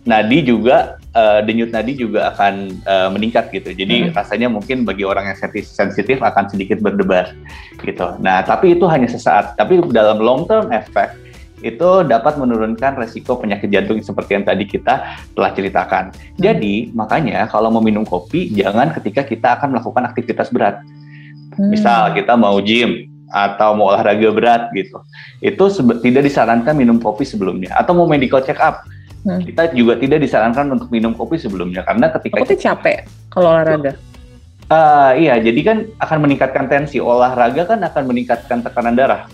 Nadi 0.05 0.45
juga 0.45 1.01
eh, 1.15 1.41
denyut 1.47 1.71
nadi 1.73 1.97
juga 1.97 2.35
akan 2.35 2.55
eh, 2.85 3.09
meningkat 3.09 3.49
gitu. 3.55 3.73
Jadi 3.73 4.11
Hmm. 4.11 4.13
rasanya 4.13 4.49
mungkin 4.53 4.85
bagi 4.85 5.07
orang 5.07 5.33
yang 5.33 5.39
sensi- 5.39 5.65
sensitif 5.65 6.21
akan 6.21 6.51
sedikit 6.51 6.83
berdebar 6.83 7.33
gitu. 7.81 8.19
Nah, 8.21 8.45
tapi 8.45 8.77
itu 8.77 8.85
hanya 8.85 9.09
sesaat. 9.09 9.57
Tapi 9.57 9.81
dalam 9.95 10.21
long 10.21 10.45
term 10.45 10.69
effect 10.75 11.17
itu 11.65 12.05
dapat 12.05 12.37
menurunkan 12.37 13.01
resiko 13.01 13.41
penyakit 13.41 13.73
jantung 13.73 13.97
seperti 14.05 14.37
yang 14.37 14.45
tadi 14.45 14.69
kita 14.69 15.17
telah 15.33 15.51
ceritakan. 15.57 16.13
Jadi, 16.37 16.93
makanya 16.93 17.49
kalau 17.49 17.73
mau 17.73 17.81
minum 17.81 18.05
kopi 18.05 18.53
jangan 18.53 18.93
ketika 18.93 19.25
kita 19.25 19.57
akan 19.57 19.73
melakukan 19.73 20.05
aktivitas 20.05 20.53
berat. 20.53 20.85
Hmm. 21.57 21.73
Misal 21.73 22.13
kita 22.13 22.37
mau 22.37 22.61
gym 22.61 23.09
atau 23.33 23.73
mau 23.73 23.89
olahraga 23.91 24.29
berat 24.35 24.63
gitu. 24.77 25.01
Itu 25.41 25.65
tidak 26.05 26.29
disarankan 26.29 26.77
minum 26.77 27.01
kopi 27.01 27.25
sebelumnya 27.25 27.73
atau 27.73 27.97
mau 27.97 28.05
medical 28.05 28.45
check 28.45 28.61
up. 28.61 28.85
Hmm. 29.25 29.41
Kita 29.41 29.73
juga 29.73 29.97
tidak 29.97 30.21
disarankan 30.21 30.69
untuk 30.77 30.93
minum 30.93 31.17
kopi 31.17 31.41
sebelumnya 31.41 31.81
karena 31.81 32.13
ketika 32.13 32.45
Aku 32.45 32.49
tuh 32.53 32.61
capek 32.61 33.09
kalau 33.33 33.57
olahraga. 33.57 33.97
Ah, 34.69 35.13
iya, 35.17 35.37
jadi 35.41 35.61
kan 35.61 35.77
akan 36.01 36.19
meningkatkan 36.25 36.65
tensi. 36.69 36.97
Olahraga 37.01 37.69
kan 37.69 37.81
akan 37.85 38.03
meningkatkan 38.09 38.65
tekanan 38.65 38.97
darah. 38.97 39.29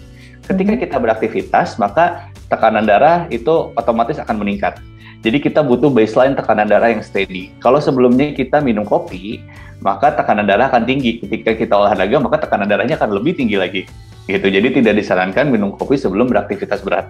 Ketika 0.47 0.75
Mhm. 0.75 0.81
kita 0.83 0.97
beraktivitas, 0.99 1.79
maka 1.79 2.31
tekanan 2.51 2.83
darah 2.83 3.31
itu 3.31 3.71
otomatis 3.79 4.19
akan 4.19 4.43
meningkat. 4.43 4.83
Jadi 5.23 5.39
kita 5.39 5.63
butuh 5.63 5.93
baseline 5.93 6.35
tekanan 6.35 6.67
darah 6.67 6.91
yang 6.91 7.05
steady. 7.05 7.55
Kalau 7.63 7.79
sebelumnya 7.79 8.33
kita 8.35 8.59
minum 8.59 8.83
kopi, 8.83 9.39
maka 9.85 10.17
tekanan 10.17 10.49
darah 10.49 10.67
akan 10.73 10.83
tinggi. 10.83 11.23
Ketika 11.23 11.55
kita 11.55 11.77
olahraga, 11.77 12.17
maka 12.19 12.41
tekanan 12.43 12.67
darahnya 12.67 12.97
akan 12.99 13.21
lebih 13.21 13.37
tinggi 13.37 13.55
lagi. 13.61 13.83
Gitu. 14.27 14.47
Jadi 14.49 14.83
tidak 14.83 14.99
disarankan 14.99 15.53
minum 15.53 15.77
kopi 15.77 15.95
sebelum 16.01 16.27
beraktivitas 16.27 16.81
berat. 16.83 17.07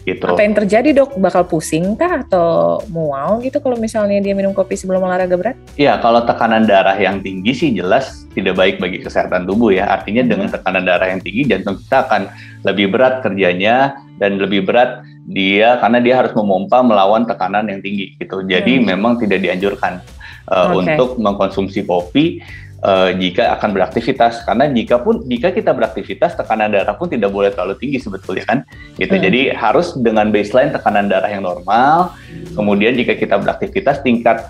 Gitu. 0.00 0.24
Apa 0.24 0.40
yang 0.40 0.56
terjadi 0.56 0.96
dok? 0.96 1.20
Bakal 1.20 1.44
pusing 1.44 1.92
kah 1.94 2.24
atau 2.24 2.80
mual 2.88 3.44
gitu 3.44 3.60
kalau 3.60 3.76
misalnya 3.76 4.16
dia 4.24 4.32
minum 4.32 4.56
kopi 4.56 4.72
sebelum 4.72 5.04
olahraga 5.04 5.36
berat? 5.36 5.56
Ya, 5.76 6.00
kalau 6.00 6.24
tekanan 6.24 6.64
darah 6.64 6.96
yang 6.96 7.20
tinggi 7.20 7.52
sih 7.52 7.70
jelas 7.76 8.24
tidak 8.32 8.56
baik 8.56 8.80
bagi 8.80 9.04
kesehatan 9.04 9.44
tubuh 9.44 9.76
ya. 9.76 9.92
Artinya 9.92 10.24
dengan 10.24 10.48
tekanan 10.48 10.88
darah 10.88 11.12
yang 11.12 11.20
tinggi, 11.20 11.44
jantung 11.52 11.76
kita 11.76 12.08
akan 12.08 12.32
lebih 12.64 12.92
berat 12.96 13.20
kerjanya 13.20 14.00
dan 14.16 14.40
lebih 14.40 14.64
berat 14.64 15.04
dia 15.28 15.76
karena 15.78 16.00
dia 16.00 16.14
harus 16.16 16.32
memompa 16.32 16.80
melawan 16.80 17.28
tekanan 17.28 17.68
yang 17.68 17.84
tinggi 17.84 18.16
gitu. 18.16 18.40
Jadi 18.44 18.80
Hmm. 18.80 18.96
memang 18.96 19.12
tidak 19.20 19.44
dianjurkan 19.44 20.00
uh, 20.48 20.72
Oke. 20.74 20.96
untuk 20.96 21.20
mengkonsumsi 21.20 21.84
kopi 21.84 22.40
uh, 22.84 23.10
jika 23.16 23.56
akan 23.58 23.70
beraktivitas. 23.76 24.44
Karena 24.44 24.68
jika 24.68 25.00
pun 25.00 25.24
jika 25.24 25.52
kita 25.52 25.72
beraktivitas 25.72 26.36
tekanan 26.36 26.72
darah 26.72 26.96
pun 26.96 27.08
tidak 27.08 27.30
boleh 27.32 27.52
terlalu 27.52 27.76
tinggi 27.80 27.98
sebetulnya 28.00 28.44
kan. 28.48 28.58
Gitu. 28.96 29.14
Hmm. 29.14 29.22
Jadi 29.22 29.40
harus 29.54 29.96
dengan 29.96 30.28
baseline 30.32 30.72
tekanan 30.72 31.08
darah 31.08 31.30
yang 31.30 31.44
normal. 31.44 32.16
Kemudian 32.56 32.96
jika 32.96 33.16
kita 33.16 33.40
beraktivitas 33.40 34.02
tingkat 34.04 34.44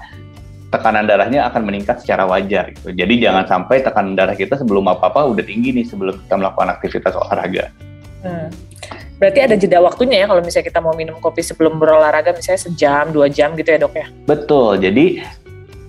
tekanan 0.71 1.03
darahnya 1.05 1.51
akan 1.51 1.67
meningkat 1.67 1.99
secara 1.99 2.25
wajar 2.31 2.71
gitu. 2.71 2.95
Jadi 2.95 3.19
jangan 3.19 3.45
sampai 3.47 3.83
tekanan 3.83 4.15
darah 4.15 4.39
kita 4.39 4.55
sebelum 4.55 4.87
apa-apa 4.87 5.27
udah 5.27 5.43
tinggi 5.43 5.75
nih 5.75 5.87
sebelum 5.87 6.15
kita 6.27 6.35
melakukan 6.39 6.71
aktivitas 6.71 7.19
olahraga. 7.19 7.75
Hmm. 8.23 8.49
Berarti 9.21 9.41
ada 9.45 9.53
jeda 9.53 9.85
waktunya 9.85 10.25
ya 10.25 10.27
kalau 10.33 10.41
misalnya 10.41 10.67
kita 10.73 10.81
mau 10.81 10.97
minum 10.97 11.21
kopi 11.21 11.45
sebelum 11.45 11.77
berolahraga 11.77 12.33
misalnya 12.33 12.57
sejam, 12.57 13.13
dua 13.13 13.29
jam 13.29 13.53
gitu 13.53 13.69
ya 13.69 13.77
dok 13.77 13.93
ya? 13.93 14.07
Betul. 14.25 14.81
Jadi 14.81 15.21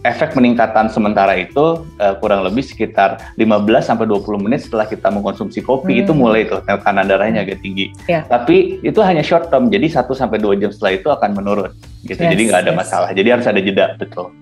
efek 0.02 0.34
peningkatan 0.34 0.90
sementara 0.90 1.38
itu 1.38 1.86
eh, 2.02 2.14
kurang 2.18 2.42
lebih 2.42 2.66
sekitar 2.66 3.22
15 3.38 3.86
sampai 3.86 4.10
20 4.10 4.42
menit 4.42 4.66
setelah 4.66 4.90
kita 4.90 5.14
mengkonsumsi 5.14 5.62
kopi 5.62 5.98
Hmm. 5.98 6.02
itu 6.06 6.12
mulai 6.18 6.42
tuh 6.50 6.62
tekanan 6.66 7.06
darahnya 7.06 7.46
agak 7.46 7.62
tinggi. 7.62 7.94
Ya. 8.10 8.26
Tapi 8.26 8.82
itu 8.82 9.00
hanya 9.06 9.22
short 9.22 9.54
term. 9.54 9.70
Jadi 9.70 9.88
1 9.92 10.18
sampai 10.18 10.42
2 10.42 10.58
jam 10.58 10.70
setelah 10.74 10.94
itu 10.98 11.08
akan 11.12 11.30
menurun 11.38 11.72
gitu. 12.06 12.18
Yes, 12.18 12.32
Jadi 12.34 12.42
nggak 12.50 12.62
ada 12.66 12.74
yes. 12.74 12.80
masalah. 12.82 13.10
Jadi 13.14 13.28
harus 13.30 13.46
ada 13.46 13.62
jeda, 13.62 13.86
betul. 14.02 14.34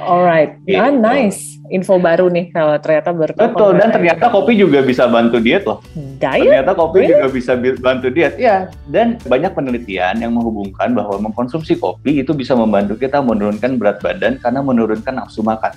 Alright, 0.00 0.56
Gitu. 0.64 0.76
ah 0.76 0.88
nice. 0.88 1.60
Info 1.68 1.96
baru 1.96 2.26
nih 2.26 2.50
kalau 2.50 2.74
ternyata 2.76 3.12
ber 3.12 3.30
Betul 3.30 3.78
dan 3.78 3.92
ternyata 3.92 4.26
kopi 4.26 4.56
juga 4.56 4.80
bisa 4.80 5.06
bantu 5.06 5.38
diet 5.38 5.62
loh. 5.62 5.78
diet. 6.18 6.42
Ternyata 6.42 6.72
kopi 6.72 6.98
Really? 6.98 7.12
juga 7.12 7.26
bisa 7.28 7.52
bi- 7.54 7.78
bantu 7.78 8.08
diet. 8.08 8.34
Ya, 8.34 8.56
dan 8.86 9.20
banyak 9.22 9.52
penelitian 9.52 10.18
yang 10.18 10.32
menghubungkan 10.32 10.90
bahwa 10.90 11.20
mengkonsumsi 11.20 11.76
kopi 11.76 12.18
itu 12.18 12.32
bisa 12.32 12.52
membantu 12.52 12.96
kita 12.96 13.20
menurunkan 13.20 13.76
berat 13.76 14.00
badan 14.00 14.36
karena 14.36 14.60
menurunkan 14.60 15.14
nafsu 15.14 15.40
makan. 15.40 15.76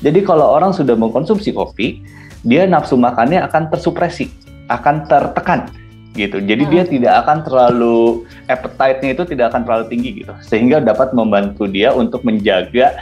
Jadi 0.00 0.20
kalau 0.20 0.50
orang 0.50 0.72
sudah 0.72 0.92
mengkonsumsi 0.92 1.52
kopi, 1.52 2.04
dia 2.42 2.64
nafsu 2.64 2.96
makannya 2.96 3.40
akan 3.42 3.68
tersupresi, 3.68 4.28
akan 4.66 5.04
tertekan 5.04 5.72
gitu. 6.12 6.36
Jadi 6.36 6.62
Hmm. 6.64 6.72
dia 6.74 6.82
tidak 6.84 7.12
akan 7.22 7.38
terlalu 7.44 7.98
appetite-nya 8.44 9.14
itu 9.14 9.24
tidak 9.24 9.54
akan 9.54 9.62
terlalu 9.62 9.84
tinggi 9.88 10.10
gitu. 10.20 10.32
Sehingga 10.42 10.80
dapat 10.80 11.14
membantu 11.14 11.64
dia 11.64 11.94
untuk 11.94 12.26
menjaga 12.26 12.92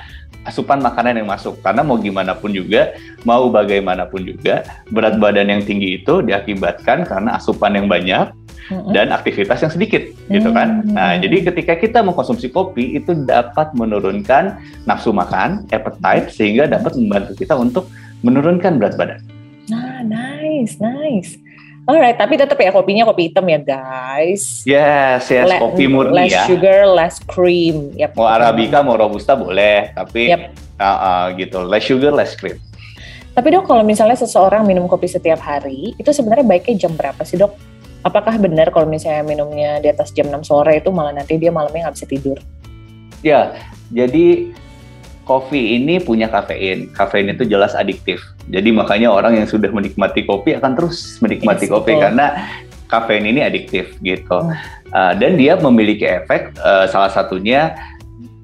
asupan 0.48 0.80
makanan 0.80 1.20
yang 1.20 1.28
masuk 1.28 1.60
karena 1.60 1.84
mau 1.84 2.00
gimana 2.00 2.32
pun 2.32 2.48
juga 2.50 2.96
mau 3.28 3.52
bagaimanapun 3.52 4.24
juga 4.24 4.64
berat 4.88 5.20
badan 5.20 5.52
yang 5.52 5.62
tinggi 5.62 6.00
itu 6.00 6.24
diakibatkan 6.24 7.04
karena 7.04 7.36
asupan 7.36 7.76
yang 7.76 7.86
banyak 7.86 8.32
dan 8.92 9.08
aktivitas 9.16 9.64
yang 9.64 9.72
sedikit 9.72 10.02
gitu 10.28 10.52
kan. 10.52 10.84
Nah, 10.92 11.16
jadi 11.16 11.52
ketika 11.52 11.80
kita 11.80 12.04
mengkonsumsi 12.04 12.52
kopi 12.52 13.00
itu 13.00 13.16
dapat 13.24 13.72
menurunkan 13.72 14.60
nafsu 14.84 15.12
makan, 15.12 15.64
appetite 15.72 16.28
sehingga 16.28 16.68
dapat 16.68 16.92
membantu 17.00 17.32
kita 17.32 17.56
untuk 17.56 17.88
menurunkan 18.20 18.76
berat 18.76 18.94
badan. 19.00 19.20
Nah, 19.72 20.04
nice, 20.04 20.76
nice. 20.80 21.40
Alright, 21.88 22.20
tapi 22.20 22.36
tetap 22.36 22.60
ya 22.60 22.68
kopinya 22.68 23.08
kopi 23.08 23.32
hitam 23.32 23.48
ya 23.48 23.56
guys. 23.64 24.60
Yes, 24.68 25.24
yes, 25.32 25.48
Le- 25.48 25.56
kopi 25.56 25.88
murni 25.88 26.28
less 26.28 26.36
ya. 26.36 26.44
sugar, 26.44 26.84
less 26.84 27.16
cream. 27.24 27.96
Yap. 27.96 28.12
Mau 28.12 28.28
arabica, 28.28 28.84
mau 28.84 28.92
robusta 28.92 29.32
boleh, 29.32 29.96
tapi 29.96 30.28
Yap. 30.28 30.52
uh, 30.76 30.84
uh, 30.84 31.22
gitu, 31.40 31.64
less 31.64 31.88
sugar, 31.88 32.12
less 32.12 32.36
cream. 32.36 32.60
Tapi 33.32 33.48
dok, 33.56 33.64
kalau 33.64 33.80
misalnya 33.80 34.20
seseorang 34.20 34.68
minum 34.68 34.84
kopi 34.84 35.08
setiap 35.08 35.40
hari, 35.40 35.96
itu 35.96 36.12
sebenarnya 36.12 36.44
baiknya 36.44 36.76
jam 36.76 36.92
berapa 36.92 37.24
sih 37.24 37.40
dok? 37.40 37.56
Apakah 38.04 38.36
benar 38.36 38.68
kalau 38.68 38.84
misalnya 38.84 39.24
minumnya 39.24 39.80
di 39.80 39.88
atas 39.88 40.12
jam 40.12 40.28
6 40.28 40.44
sore 40.44 40.84
itu 40.84 40.92
malah 40.92 41.16
nanti 41.16 41.40
dia 41.40 41.48
malamnya 41.48 41.88
nggak 41.88 41.96
bisa 41.96 42.04
tidur? 42.04 42.36
Ya, 43.24 43.56
jadi 43.88 44.52
kopi 45.28 45.76
ini 45.76 46.00
punya 46.00 46.32
kafein. 46.32 46.88
Kafein 46.96 47.28
itu 47.28 47.44
jelas 47.44 47.76
adiktif. 47.76 48.24
Jadi 48.48 48.72
makanya 48.72 49.12
orang 49.12 49.36
yang 49.36 49.44
sudah 49.44 49.68
menikmati 49.68 50.24
kopi 50.24 50.56
akan 50.56 50.72
terus 50.72 51.20
menikmati 51.20 51.68
Yes, 51.68 51.72
kopi 51.76 51.92
betul. 51.92 52.02
karena 52.08 52.26
kafein 52.88 53.28
ini 53.28 53.44
adiktif 53.44 53.92
gitu. 54.00 54.40
Hmm. 54.40 54.56
Uh, 54.88 55.12
dan 55.20 55.36
dia 55.36 55.60
memiliki 55.60 56.08
efek 56.08 56.56
uh, 56.64 56.88
salah 56.88 57.12
satunya 57.12 57.76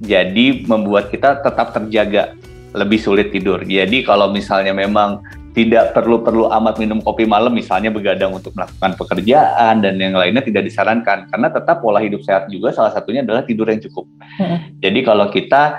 jadi 0.05 0.69
membuat 0.69 1.09
kita 1.09 1.41
tetap 1.41 1.73
terjaga 1.73 2.37
lebih 2.77 3.01
sulit 3.01 3.33
tidur. 3.33 3.65
Jadi 3.65 4.05
kalau 4.05 4.29
misalnya 4.29 4.77
memang 4.77 5.25
tidak 5.55 5.95
perlu-perlu 5.95 6.51
amat 6.51 6.83
minum 6.83 6.99
kopi 6.99 7.25
malam 7.25 7.55
misalnya 7.55 7.89
begadang 7.89 8.35
untuk 8.35 8.51
melakukan 8.59 8.99
pekerjaan 8.99 9.81
dan 9.81 9.95
yang 10.03 10.19
lainnya 10.19 10.43
tidak 10.43 10.67
disarankan 10.67 11.31
karena 11.31 11.49
tetap 11.49 11.79
pola 11.79 12.03
hidup 12.03 12.27
sehat 12.27 12.51
juga 12.51 12.75
salah 12.75 12.91
satunya 12.91 13.23
adalah 13.23 13.47
tidur 13.47 13.71
yang 13.71 13.79
cukup. 13.79 14.05
Mm-mm. 14.43 14.83
Jadi 14.83 15.01
kalau 15.07 15.31
kita 15.31 15.79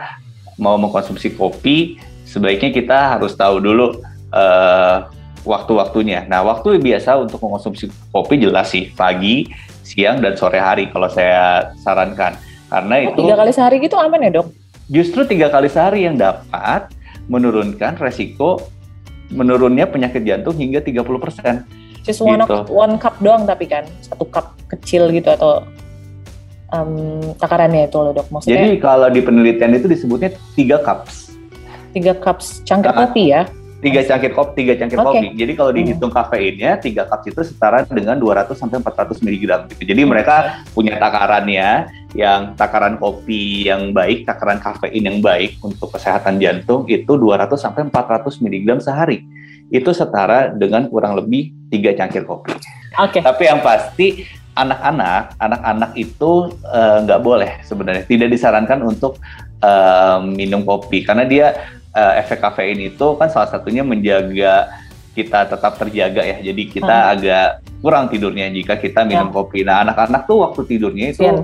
mau 0.57 0.75
mengkonsumsi 0.79 1.35
kopi, 1.35 1.99
sebaiknya 2.23 2.71
kita 2.71 2.97
harus 3.17 3.35
tahu 3.35 3.59
dulu 3.59 3.99
eh, 4.31 4.97
waktu-waktunya. 5.45 6.25
Nah, 6.25 6.41
waktu 6.41 6.81
biasa 6.81 7.21
untuk 7.21 7.39
mengkonsumsi 7.43 7.91
kopi 8.09 8.41
jelas 8.41 8.73
sih 8.73 8.89
pagi, 8.97 9.47
siang 9.85 10.19
dan 10.19 10.33
sore 10.33 10.57
hari 10.57 10.89
kalau 10.89 11.07
saya 11.07 11.71
sarankan. 11.85 12.35
Karena 12.65 12.95
Oh, 13.05 13.13
itu 13.13 13.21
tiga 13.21 13.37
kali 13.37 13.51
sehari 13.53 13.77
gitu 13.77 13.95
aman 13.95 14.25
ya 14.25 14.31
dok? 14.41 14.47
justru 14.85 15.25
tiga 15.25 15.49
kali 15.49 15.65
sehari 15.65 16.05
yang 16.05 16.17
dapat 16.17 16.93
menurunkan 17.25 17.97
resiko 17.97 18.61
menurunnya 19.33 19.89
penyakit 19.89 20.21
jantung 20.21 20.53
hingga 20.53 20.81
30%. 20.85 21.65
Just 22.05 22.21
one, 22.21 22.37
gitu. 22.37 22.69
one 22.69 23.01
cup 23.01 23.17
doang 23.17 23.49
tapi 23.49 23.65
kan, 23.65 23.89
satu 24.05 24.29
cup 24.29 24.53
kecil 24.69 25.09
gitu 25.09 25.33
atau 25.33 25.65
um, 26.73 27.21
takarannya 27.37 27.89
itu 27.89 27.97
loh 27.99 28.13
dok 28.15 28.27
maksudnya. 28.31 28.55
Jadi 28.61 28.69
kalau 28.81 29.07
di 29.11 29.21
penelitian 29.21 29.77
itu 29.77 29.87
disebutnya 29.89 30.33
tiga 30.57 30.77
cups. 30.81 31.35
Tiga 31.91 32.13
cups 32.17 32.63
cangkir 32.63 32.91
nah, 32.91 33.07
kopi 33.07 33.23
ya? 33.31 33.43
tiga 33.85 34.01
cangkir 34.01 34.33
kopi, 34.33 34.65
tiga 34.65 34.73
cangkir 34.81 34.97
okay. 34.97 35.05
kopi. 35.05 35.27
Jadi 35.37 35.51
kalau 35.53 35.71
hmm. 35.71 35.77
dihitung 35.77 36.11
hmm. 36.11 36.17
kafeinnya, 36.17 36.71
tiga 36.81 37.03
cup 37.05 37.21
itu 37.29 37.41
setara 37.45 37.85
dengan 37.85 38.17
200 38.17 38.57
sampai 38.57 38.81
400 38.81 39.21
mg 39.21 39.43
gitu. 39.69 39.83
Jadi 39.85 40.01
hmm. 40.01 40.09
mereka 40.09 40.35
punya 40.73 40.97
takarannya 40.97 41.69
yang 42.17 42.57
takaran 42.57 42.97
kopi 42.97 43.69
yang 43.69 43.93
baik, 43.93 44.25
takaran 44.25 44.57
kafein 44.57 45.05
yang 45.05 45.21
baik 45.21 45.61
untuk 45.61 45.93
kesehatan 45.93 46.41
jantung 46.41 46.89
itu 46.89 47.13
200 47.13 47.53
sampai 47.53 47.85
400 47.85 48.41
mg 48.41 48.67
sehari. 48.81 49.21
Itu 49.69 49.93
setara 49.93 50.49
dengan 50.49 50.89
kurang 50.89 51.13
lebih 51.13 51.53
tiga 51.69 51.93
cangkir 51.93 52.25
kopi. 52.25 52.57
Oke. 52.97 53.19
Okay. 53.19 53.21
Tapi 53.21 53.43
yang 53.45 53.61
pasti 53.61 54.07
anak-anak, 54.55 55.35
anak-anak 55.37 55.91
itu 55.99 56.55
eh, 56.63 56.97
nggak 57.03 57.19
uh, 57.19 57.23
boleh 57.23 57.51
sebenarnya 57.67 58.07
tidak 58.07 58.31
disarankan 58.31 58.79
untuk 58.87 59.19
uh, 59.59 60.23
minum 60.23 60.63
kopi 60.63 61.03
karena 61.03 61.27
dia 61.27 61.47
uh, 61.91 62.13
efek 62.15 62.39
kafein 62.39 62.79
itu 62.79 63.19
kan 63.19 63.27
salah 63.27 63.51
satunya 63.51 63.83
menjaga 63.83 64.71
kita 65.15 65.47
tetap 65.47 65.79
terjaga 65.79 66.23
ya. 66.23 66.37
Jadi 66.43 66.71
kita 66.71 66.95
hmm. 66.95 67.11
agak 67.15 67.47
kurang 67.79 68.11
tidurnya 68.11 68.51
jika 68.51 68.75
kita 68.75 69.07
minum 69.07 69.31
ya. 69.31 69.35
kopi. 69.35 69.63
Nah, 69.63 69.83
anak-anak 69.87 70.27
tuh 70.27 70.43
waktu 70.43 70.61
tidurnya 70.67 71.15
itu 71.15 71.23
ya. 71.23 71.43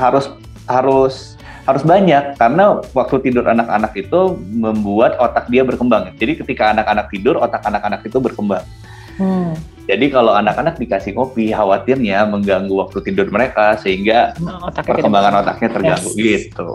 harus 0.00 0.32
harus 0.64 1.36
harus 1.62 1.82
banyak 1.86 2.34
karena 2.40 2.82
waktu 2.90 3.22
tidur 3.22 3.46
anak-anak 3.46 3.92
itu 3.94 4.20
membuat 4.50 5.20
otak 5.20 5.46
dia 5.52 5.62
berkembang. 5.62 6.10
Jadi 6.16 6.42
ketika 6.42 6.72
anak-anak 6.72 7.06
tidur, 7.12 7.38
otak 7.38 7.62
anak-anak 7.62 8.00
itu 8.02 8.18
berkembang. 8.18 8.64
Hmm. 9.20 9.52
Jadi 9.90 10.06
kalau 10.14 10.32
anak-anak 10.38 10.78
dikasih 10.78 11.12
kopi, 11.12 11.50
khawatirnya 11.50 12.22
mengganggu 12.30 12.70
waktu 12.70 13.02
tidur 13.02 13.26
mereka 13.34 13.74
sehingga 13.82 14.34
oh, 14.38 14.70
otaknya 14.70 14.94
perkembangan 14.94 15.32
otaknya 15.42 15.68
terganggu 15.74 16.10
yes. 16.14 16.46
gitu. 16.48 16.68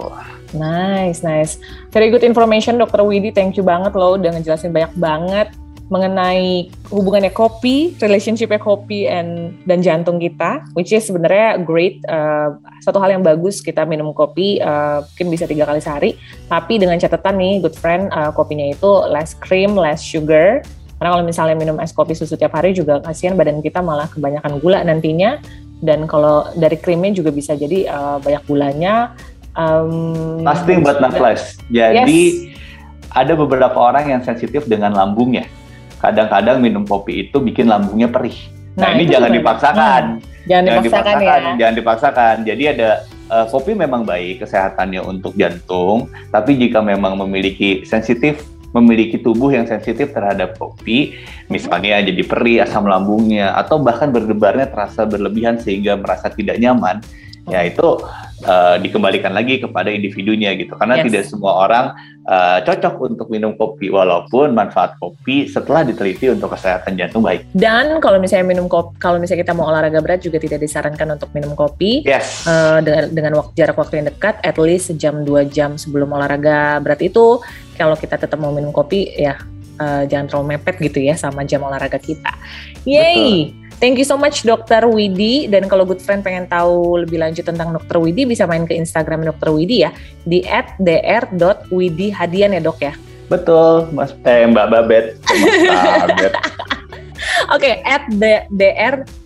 Nice, 0.55 1.23
nice. 1.23 1.59
Very 1.91 2.11
good 2.11 2.23
information 2.23 2.79
Dokter 2.79 3.03
Widi. 3.03 3.31
Thank 3.31 3.55
you 3.55 3.63
banget 3.63 3.95
loh 3.95 4.19
udah 4.19 4.35
ngejelasin 4.35 4.75
banyak 4.75 4.93
banget 4.99 5.47
mengenai 5.87 6.67
hubungannya 6.91 7.31
kopi, 7.31 7.95
relationshipnya 7.95 8.59
kopi 8.59 9.07
and, 9.07 9.55
dan 9.63 9.79
jantung 9.79 10.19
kita, 10.19 10.63
which 10.75 10.91
is 10.91 11.07
sebenarnya 11.07 11.63
great. 11.63 12.03
Uh, 12.11 12.59
satu 12.83 12.99
hal 12.99 13.15
yang 13.15 13.23
bagus 13.23 13.63
kita 13.63 13.87
minum 13.87 14.11
kopi 14.11 14.59
uh, 14.59 15.03
mungkin 15.03 15.27
bisa 15.31 15.47
tiga 15.47 15.63
kali 15.63 15.79
sehari, 15.79 16.11
tapi 16.51 16.75
dengan 16.75 16.99
catatan 16.99 17.39
nih, 17.39 17.53
good 17.63 17.75
friend, 17.75 18.11
uh, 18.11 18.35
kopinya 18.35 18.67
itu 18.67 18.91
less 19.07 19.31
cream, 19.39 19.79
less 19.79 20.03
sugar. 20.03 20.59
Karena 20.97 21.09
kalau 21.13 21.25
misalnya 21.25 21.55
minum 21.55 21.77
es 21.77 21.93
kopi 21.93 22.17
susu 22.17 22.35
tiap 22.35 22.57
hari 22.57 22.73
juga 22.73 22.99
kasihan 23.05 23.37
badan 23.37 23.61
kita 23.61 23.85
malah 23.85 24.09
kebanyakan 24.09 24.57
gula 24.57 24.81
nantinya. 24.81 25.37
Dan 25.77 26.09
kalau 26.09 26.49
dari 26.57 26.77
krimnya 26.81 27.13
juga 27.13 27.29
bisa 27.29 27.53
jadi 27.53 27.85
uh, 27.85 28.17
banyak 28.17 28.43
gulanya, 28.49 29.13
Um, 29.57 30.45
Fasting 30.45 30.85
but 30.85 31.01
not 31.01 31.17
less. 31.17 31.57
Jadi 31.73 32.21
yes. 32.53 32.53
ada 33.09 33.33
beberapa 33.33 33.73
orang 33.73 34.05
yang 34.05 34.21
sensitif 34.21 34.69
dengan 34.69 34.93
lambungnya. 34.93 35.49
Kadang-kadang 35.97 36.61
minum 36.61 36.85
kopi 36.85 37.25
itu 37.25 37.41
bikin 37.41 37.65
lambungnya 37.65 38.05
perih. 38.05 38.37
Nah, 38.77 38.85
nah 38.85 38.89
ini 38.93 39.09
jangan 39.09 39.33
dipaksakan. 39.33 40.03
Hmm. 40.21 40.45
Jangan, 40.45 40.63
jangan 40.63 40.83
dipaksakan, 40.85 41.15
dipaksakan 41.17 41.41
ya. 41.41 41.57
Jangan 41.57 41.73
dipaksakan. 41.73 42.35
Jadi 42.45 42.63
ada 42.69 42.89
uh, 43.33 43.45
kopi 43.49 43.71
memang 43.73 44.05
baik 44.05 44.45
kesehatannya 44.45 45.01
untuk 45.01 45.33
jantung, 45.33 46.05
tapi 46.29 46.53
jika 46.53 46.85
memang 46.85 47.17
memiliki 47.17 47.81
sensitif 47.81 48.45
memiliki 48.77 49.17
tubuh 49.19 49.49
yang 49.51 49.65
sensitif 49.65 50.13
terhadap 50.13 50.55
kopi, 50.61 51.17
misalnya 51.49 52.01
jadi 52.05 52.23
perih 52.23 52.57
asam 52.63 52.85
lambungnya 52.85 53.57
atau 53.57 53.81
bahkan 53.81 54.13
berdebarnya 54.13 54.69
terasa 54.69 55.03
berlebihan 55.09 55.57
sehingga 55.57 55.97
merasa 55.97 56.29
tidak 56.29 56.61
nyaman, 56.61 57.01
ya 57.47 57.63
itu 57.63 58.03
uh, 58.43 58.75
dikembalikan 58.77 59.31
lagi 59.31 59.63
kepada 59.63 59.87
individunya 59.87 60.53
gitu 60.59 60.75
karena 60.75 60.99
yes. 60.99 61.03
tidak 61.07 61.23
semua 61.31 61.63
orang 61.63 61.85
uh, 62.27 62.59
cocok 62.61 62.93
untuk 63.07 63.27
minum 63.31 63.55
kopi 63.55 63.87
walaupun 63.87 64.51
manfaat 64.51 64.99
kopi 64.99 65.47
setelah 65.47 65.87
diteliti 65.87 66.27
untuk 66.27 66.51
kesehatan 66.51 66.99
jantung 66.99 67.23
baik 67.23 67.47
dan 67.55 68.03
kalau 68.03 68.19
misalnya 68.19 68.51
minum 68.51 68.67
kopi 68.67 68.99
kalau 68.99 69.17
misalnya 69.17 69.47
kita 69.47 69.55
mau 69.55 69.71
olahraga 69.71 70.03
berat 70.03 70.19
juga 70.21 70.37
tidak 70.43 70.59
disarankan 70.59 71.15
untuk 71.15 71.31
minum 71.31 71.55
kopi 71.55 72.03
yes. 72.03 72.43
uh, 72.45 72.83
dengan 72.83 73.09
dengan 73.15 73.33
waktu, 73.39 73.55
jarak 73.55 73.79
waktu 73.79 74.03
yang 74.03 74.07
dekat 74.11 74.35
at 74.43 74.59
least 74.59 74.91
sejam 74.91 75.23
dua 75.23 75.47
jam 75.47 75.79
sebelum 75.79 76.11
olahraga 76.11 76.83
berat 76.83 76.99
itu 76.99 77.39
kalau 77.79 77.95
kita 77.95 78.19
tetap 78.19 78.37
mau 78.37 78.51
minum 78.51 78.75
kopi 78.75 79.07
ya 79.15 79.39
uh, 79.79 80.03
jangan 80.03 80.27
terlalu 80.27 80.59
mepet 80.59 80.75
gitu 80.83 80.99
ya 80.99 81.15
sama 81.15 81.47
jam 81.47 81.63
olahraga 81.63 81.97
kita 81.97 82.35
yay 82.83 83.49
Betul. 83.55 83.66
Thank 83.77 84.01
you 84.01 84.07
so 84.09 84.17
much 84.17 84.41
Dokter 84.41 84.89
Widi 84.89 85.45
dan 85.45 85.69
kalau 85.69 85.85
good 85.85 86.01
friend 86.01 86.25
pengen 86.25 86.49
tahu 86.49 87.05
lebih 87.05 87.21
lanjut 87.21 87.45
tentang 87.45 87.69
Dokter 87.69 88.01
Widi 88.01 88.25
bisa 88.25 88.49
main 88.49 88.65
ke 88.65 88.73
Instagram 88.73 89.21
Dokter 89.21 89.53
Widi 89.53 89.85
ya 89.85 89.93
di 90.25 90.41
@dr.widihadian 90.81 92.57
ya 92.57 92.61
dok 92.61 92.81
ya. 92.81 92.97
Betul, 93.29 93.91
Mas 93.93 94.17
eh 94.25 94.49
Mbak 94.49 94.67
Babet. 94.73 95.05
Oke, 97.53 97.69
okay, 97.69 97.73
at 97.85 98.09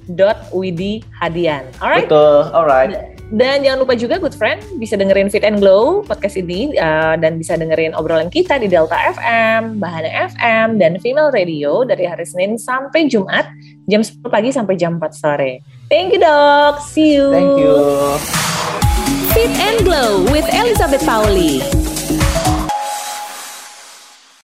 dr.widihadian. 0.04 1.64
Alright. 1.80 2.12
Betul, 2.12 2.52
alright. 2.52 3.11
Dan 3.32 3.64
jangan 3.64 3.80
lupa 3.88 3.96
juga 3.96 4.20
good 4.20 4.36
friend 4.36 4.60
bisa 4.76 5.00
dengerin 5.00 5.32
Fit 5.32 5.48
and 5.48 5.64
Glow 5.64 6.04
podcast 6.04 6.36
ini 6.36 6.76
uh, 6.76 7.16
dan 7.16 7.40
bisa 7.40 7.56
dengerin 7.56 7.96
obrolan 7.96 8.28
kita 8.28 8.60
di 8.60 8.68
Delta 8.68 9.00
FM, 9.16 9.80
Bahana 9.80 10.12
FM, 10.28 10.76
dan 10.76 11.00
Female 11.00 11.32
Radio 11.32 11.88
dari 11.88 12.04
hari 12.04 12.28
Senin 12.28 12.60
sampai 12.60 13.08
Jumat 13.08 13.48
jam 13.88 14.04
10 14.04 14.20
pagi 14.28 14.52
sampai 14.52 14.76
jam 14.76 15.00
4 15.00 15.16
sore. 15.16 15.64
Thank 15.88 16.12
you 16.12 16.20
dok, 16.20 16.84
see 16.84 17.16
you. 17.16 17.32
Thank 17.32 17.56
you. 17.56 17.76
Fit 19.32 19.56
and 19.64 19.80
Glow 19.88 20.28
with 20.28 20.44
Elizabeth 20.52 21.08
Pauli. 21.08 21.64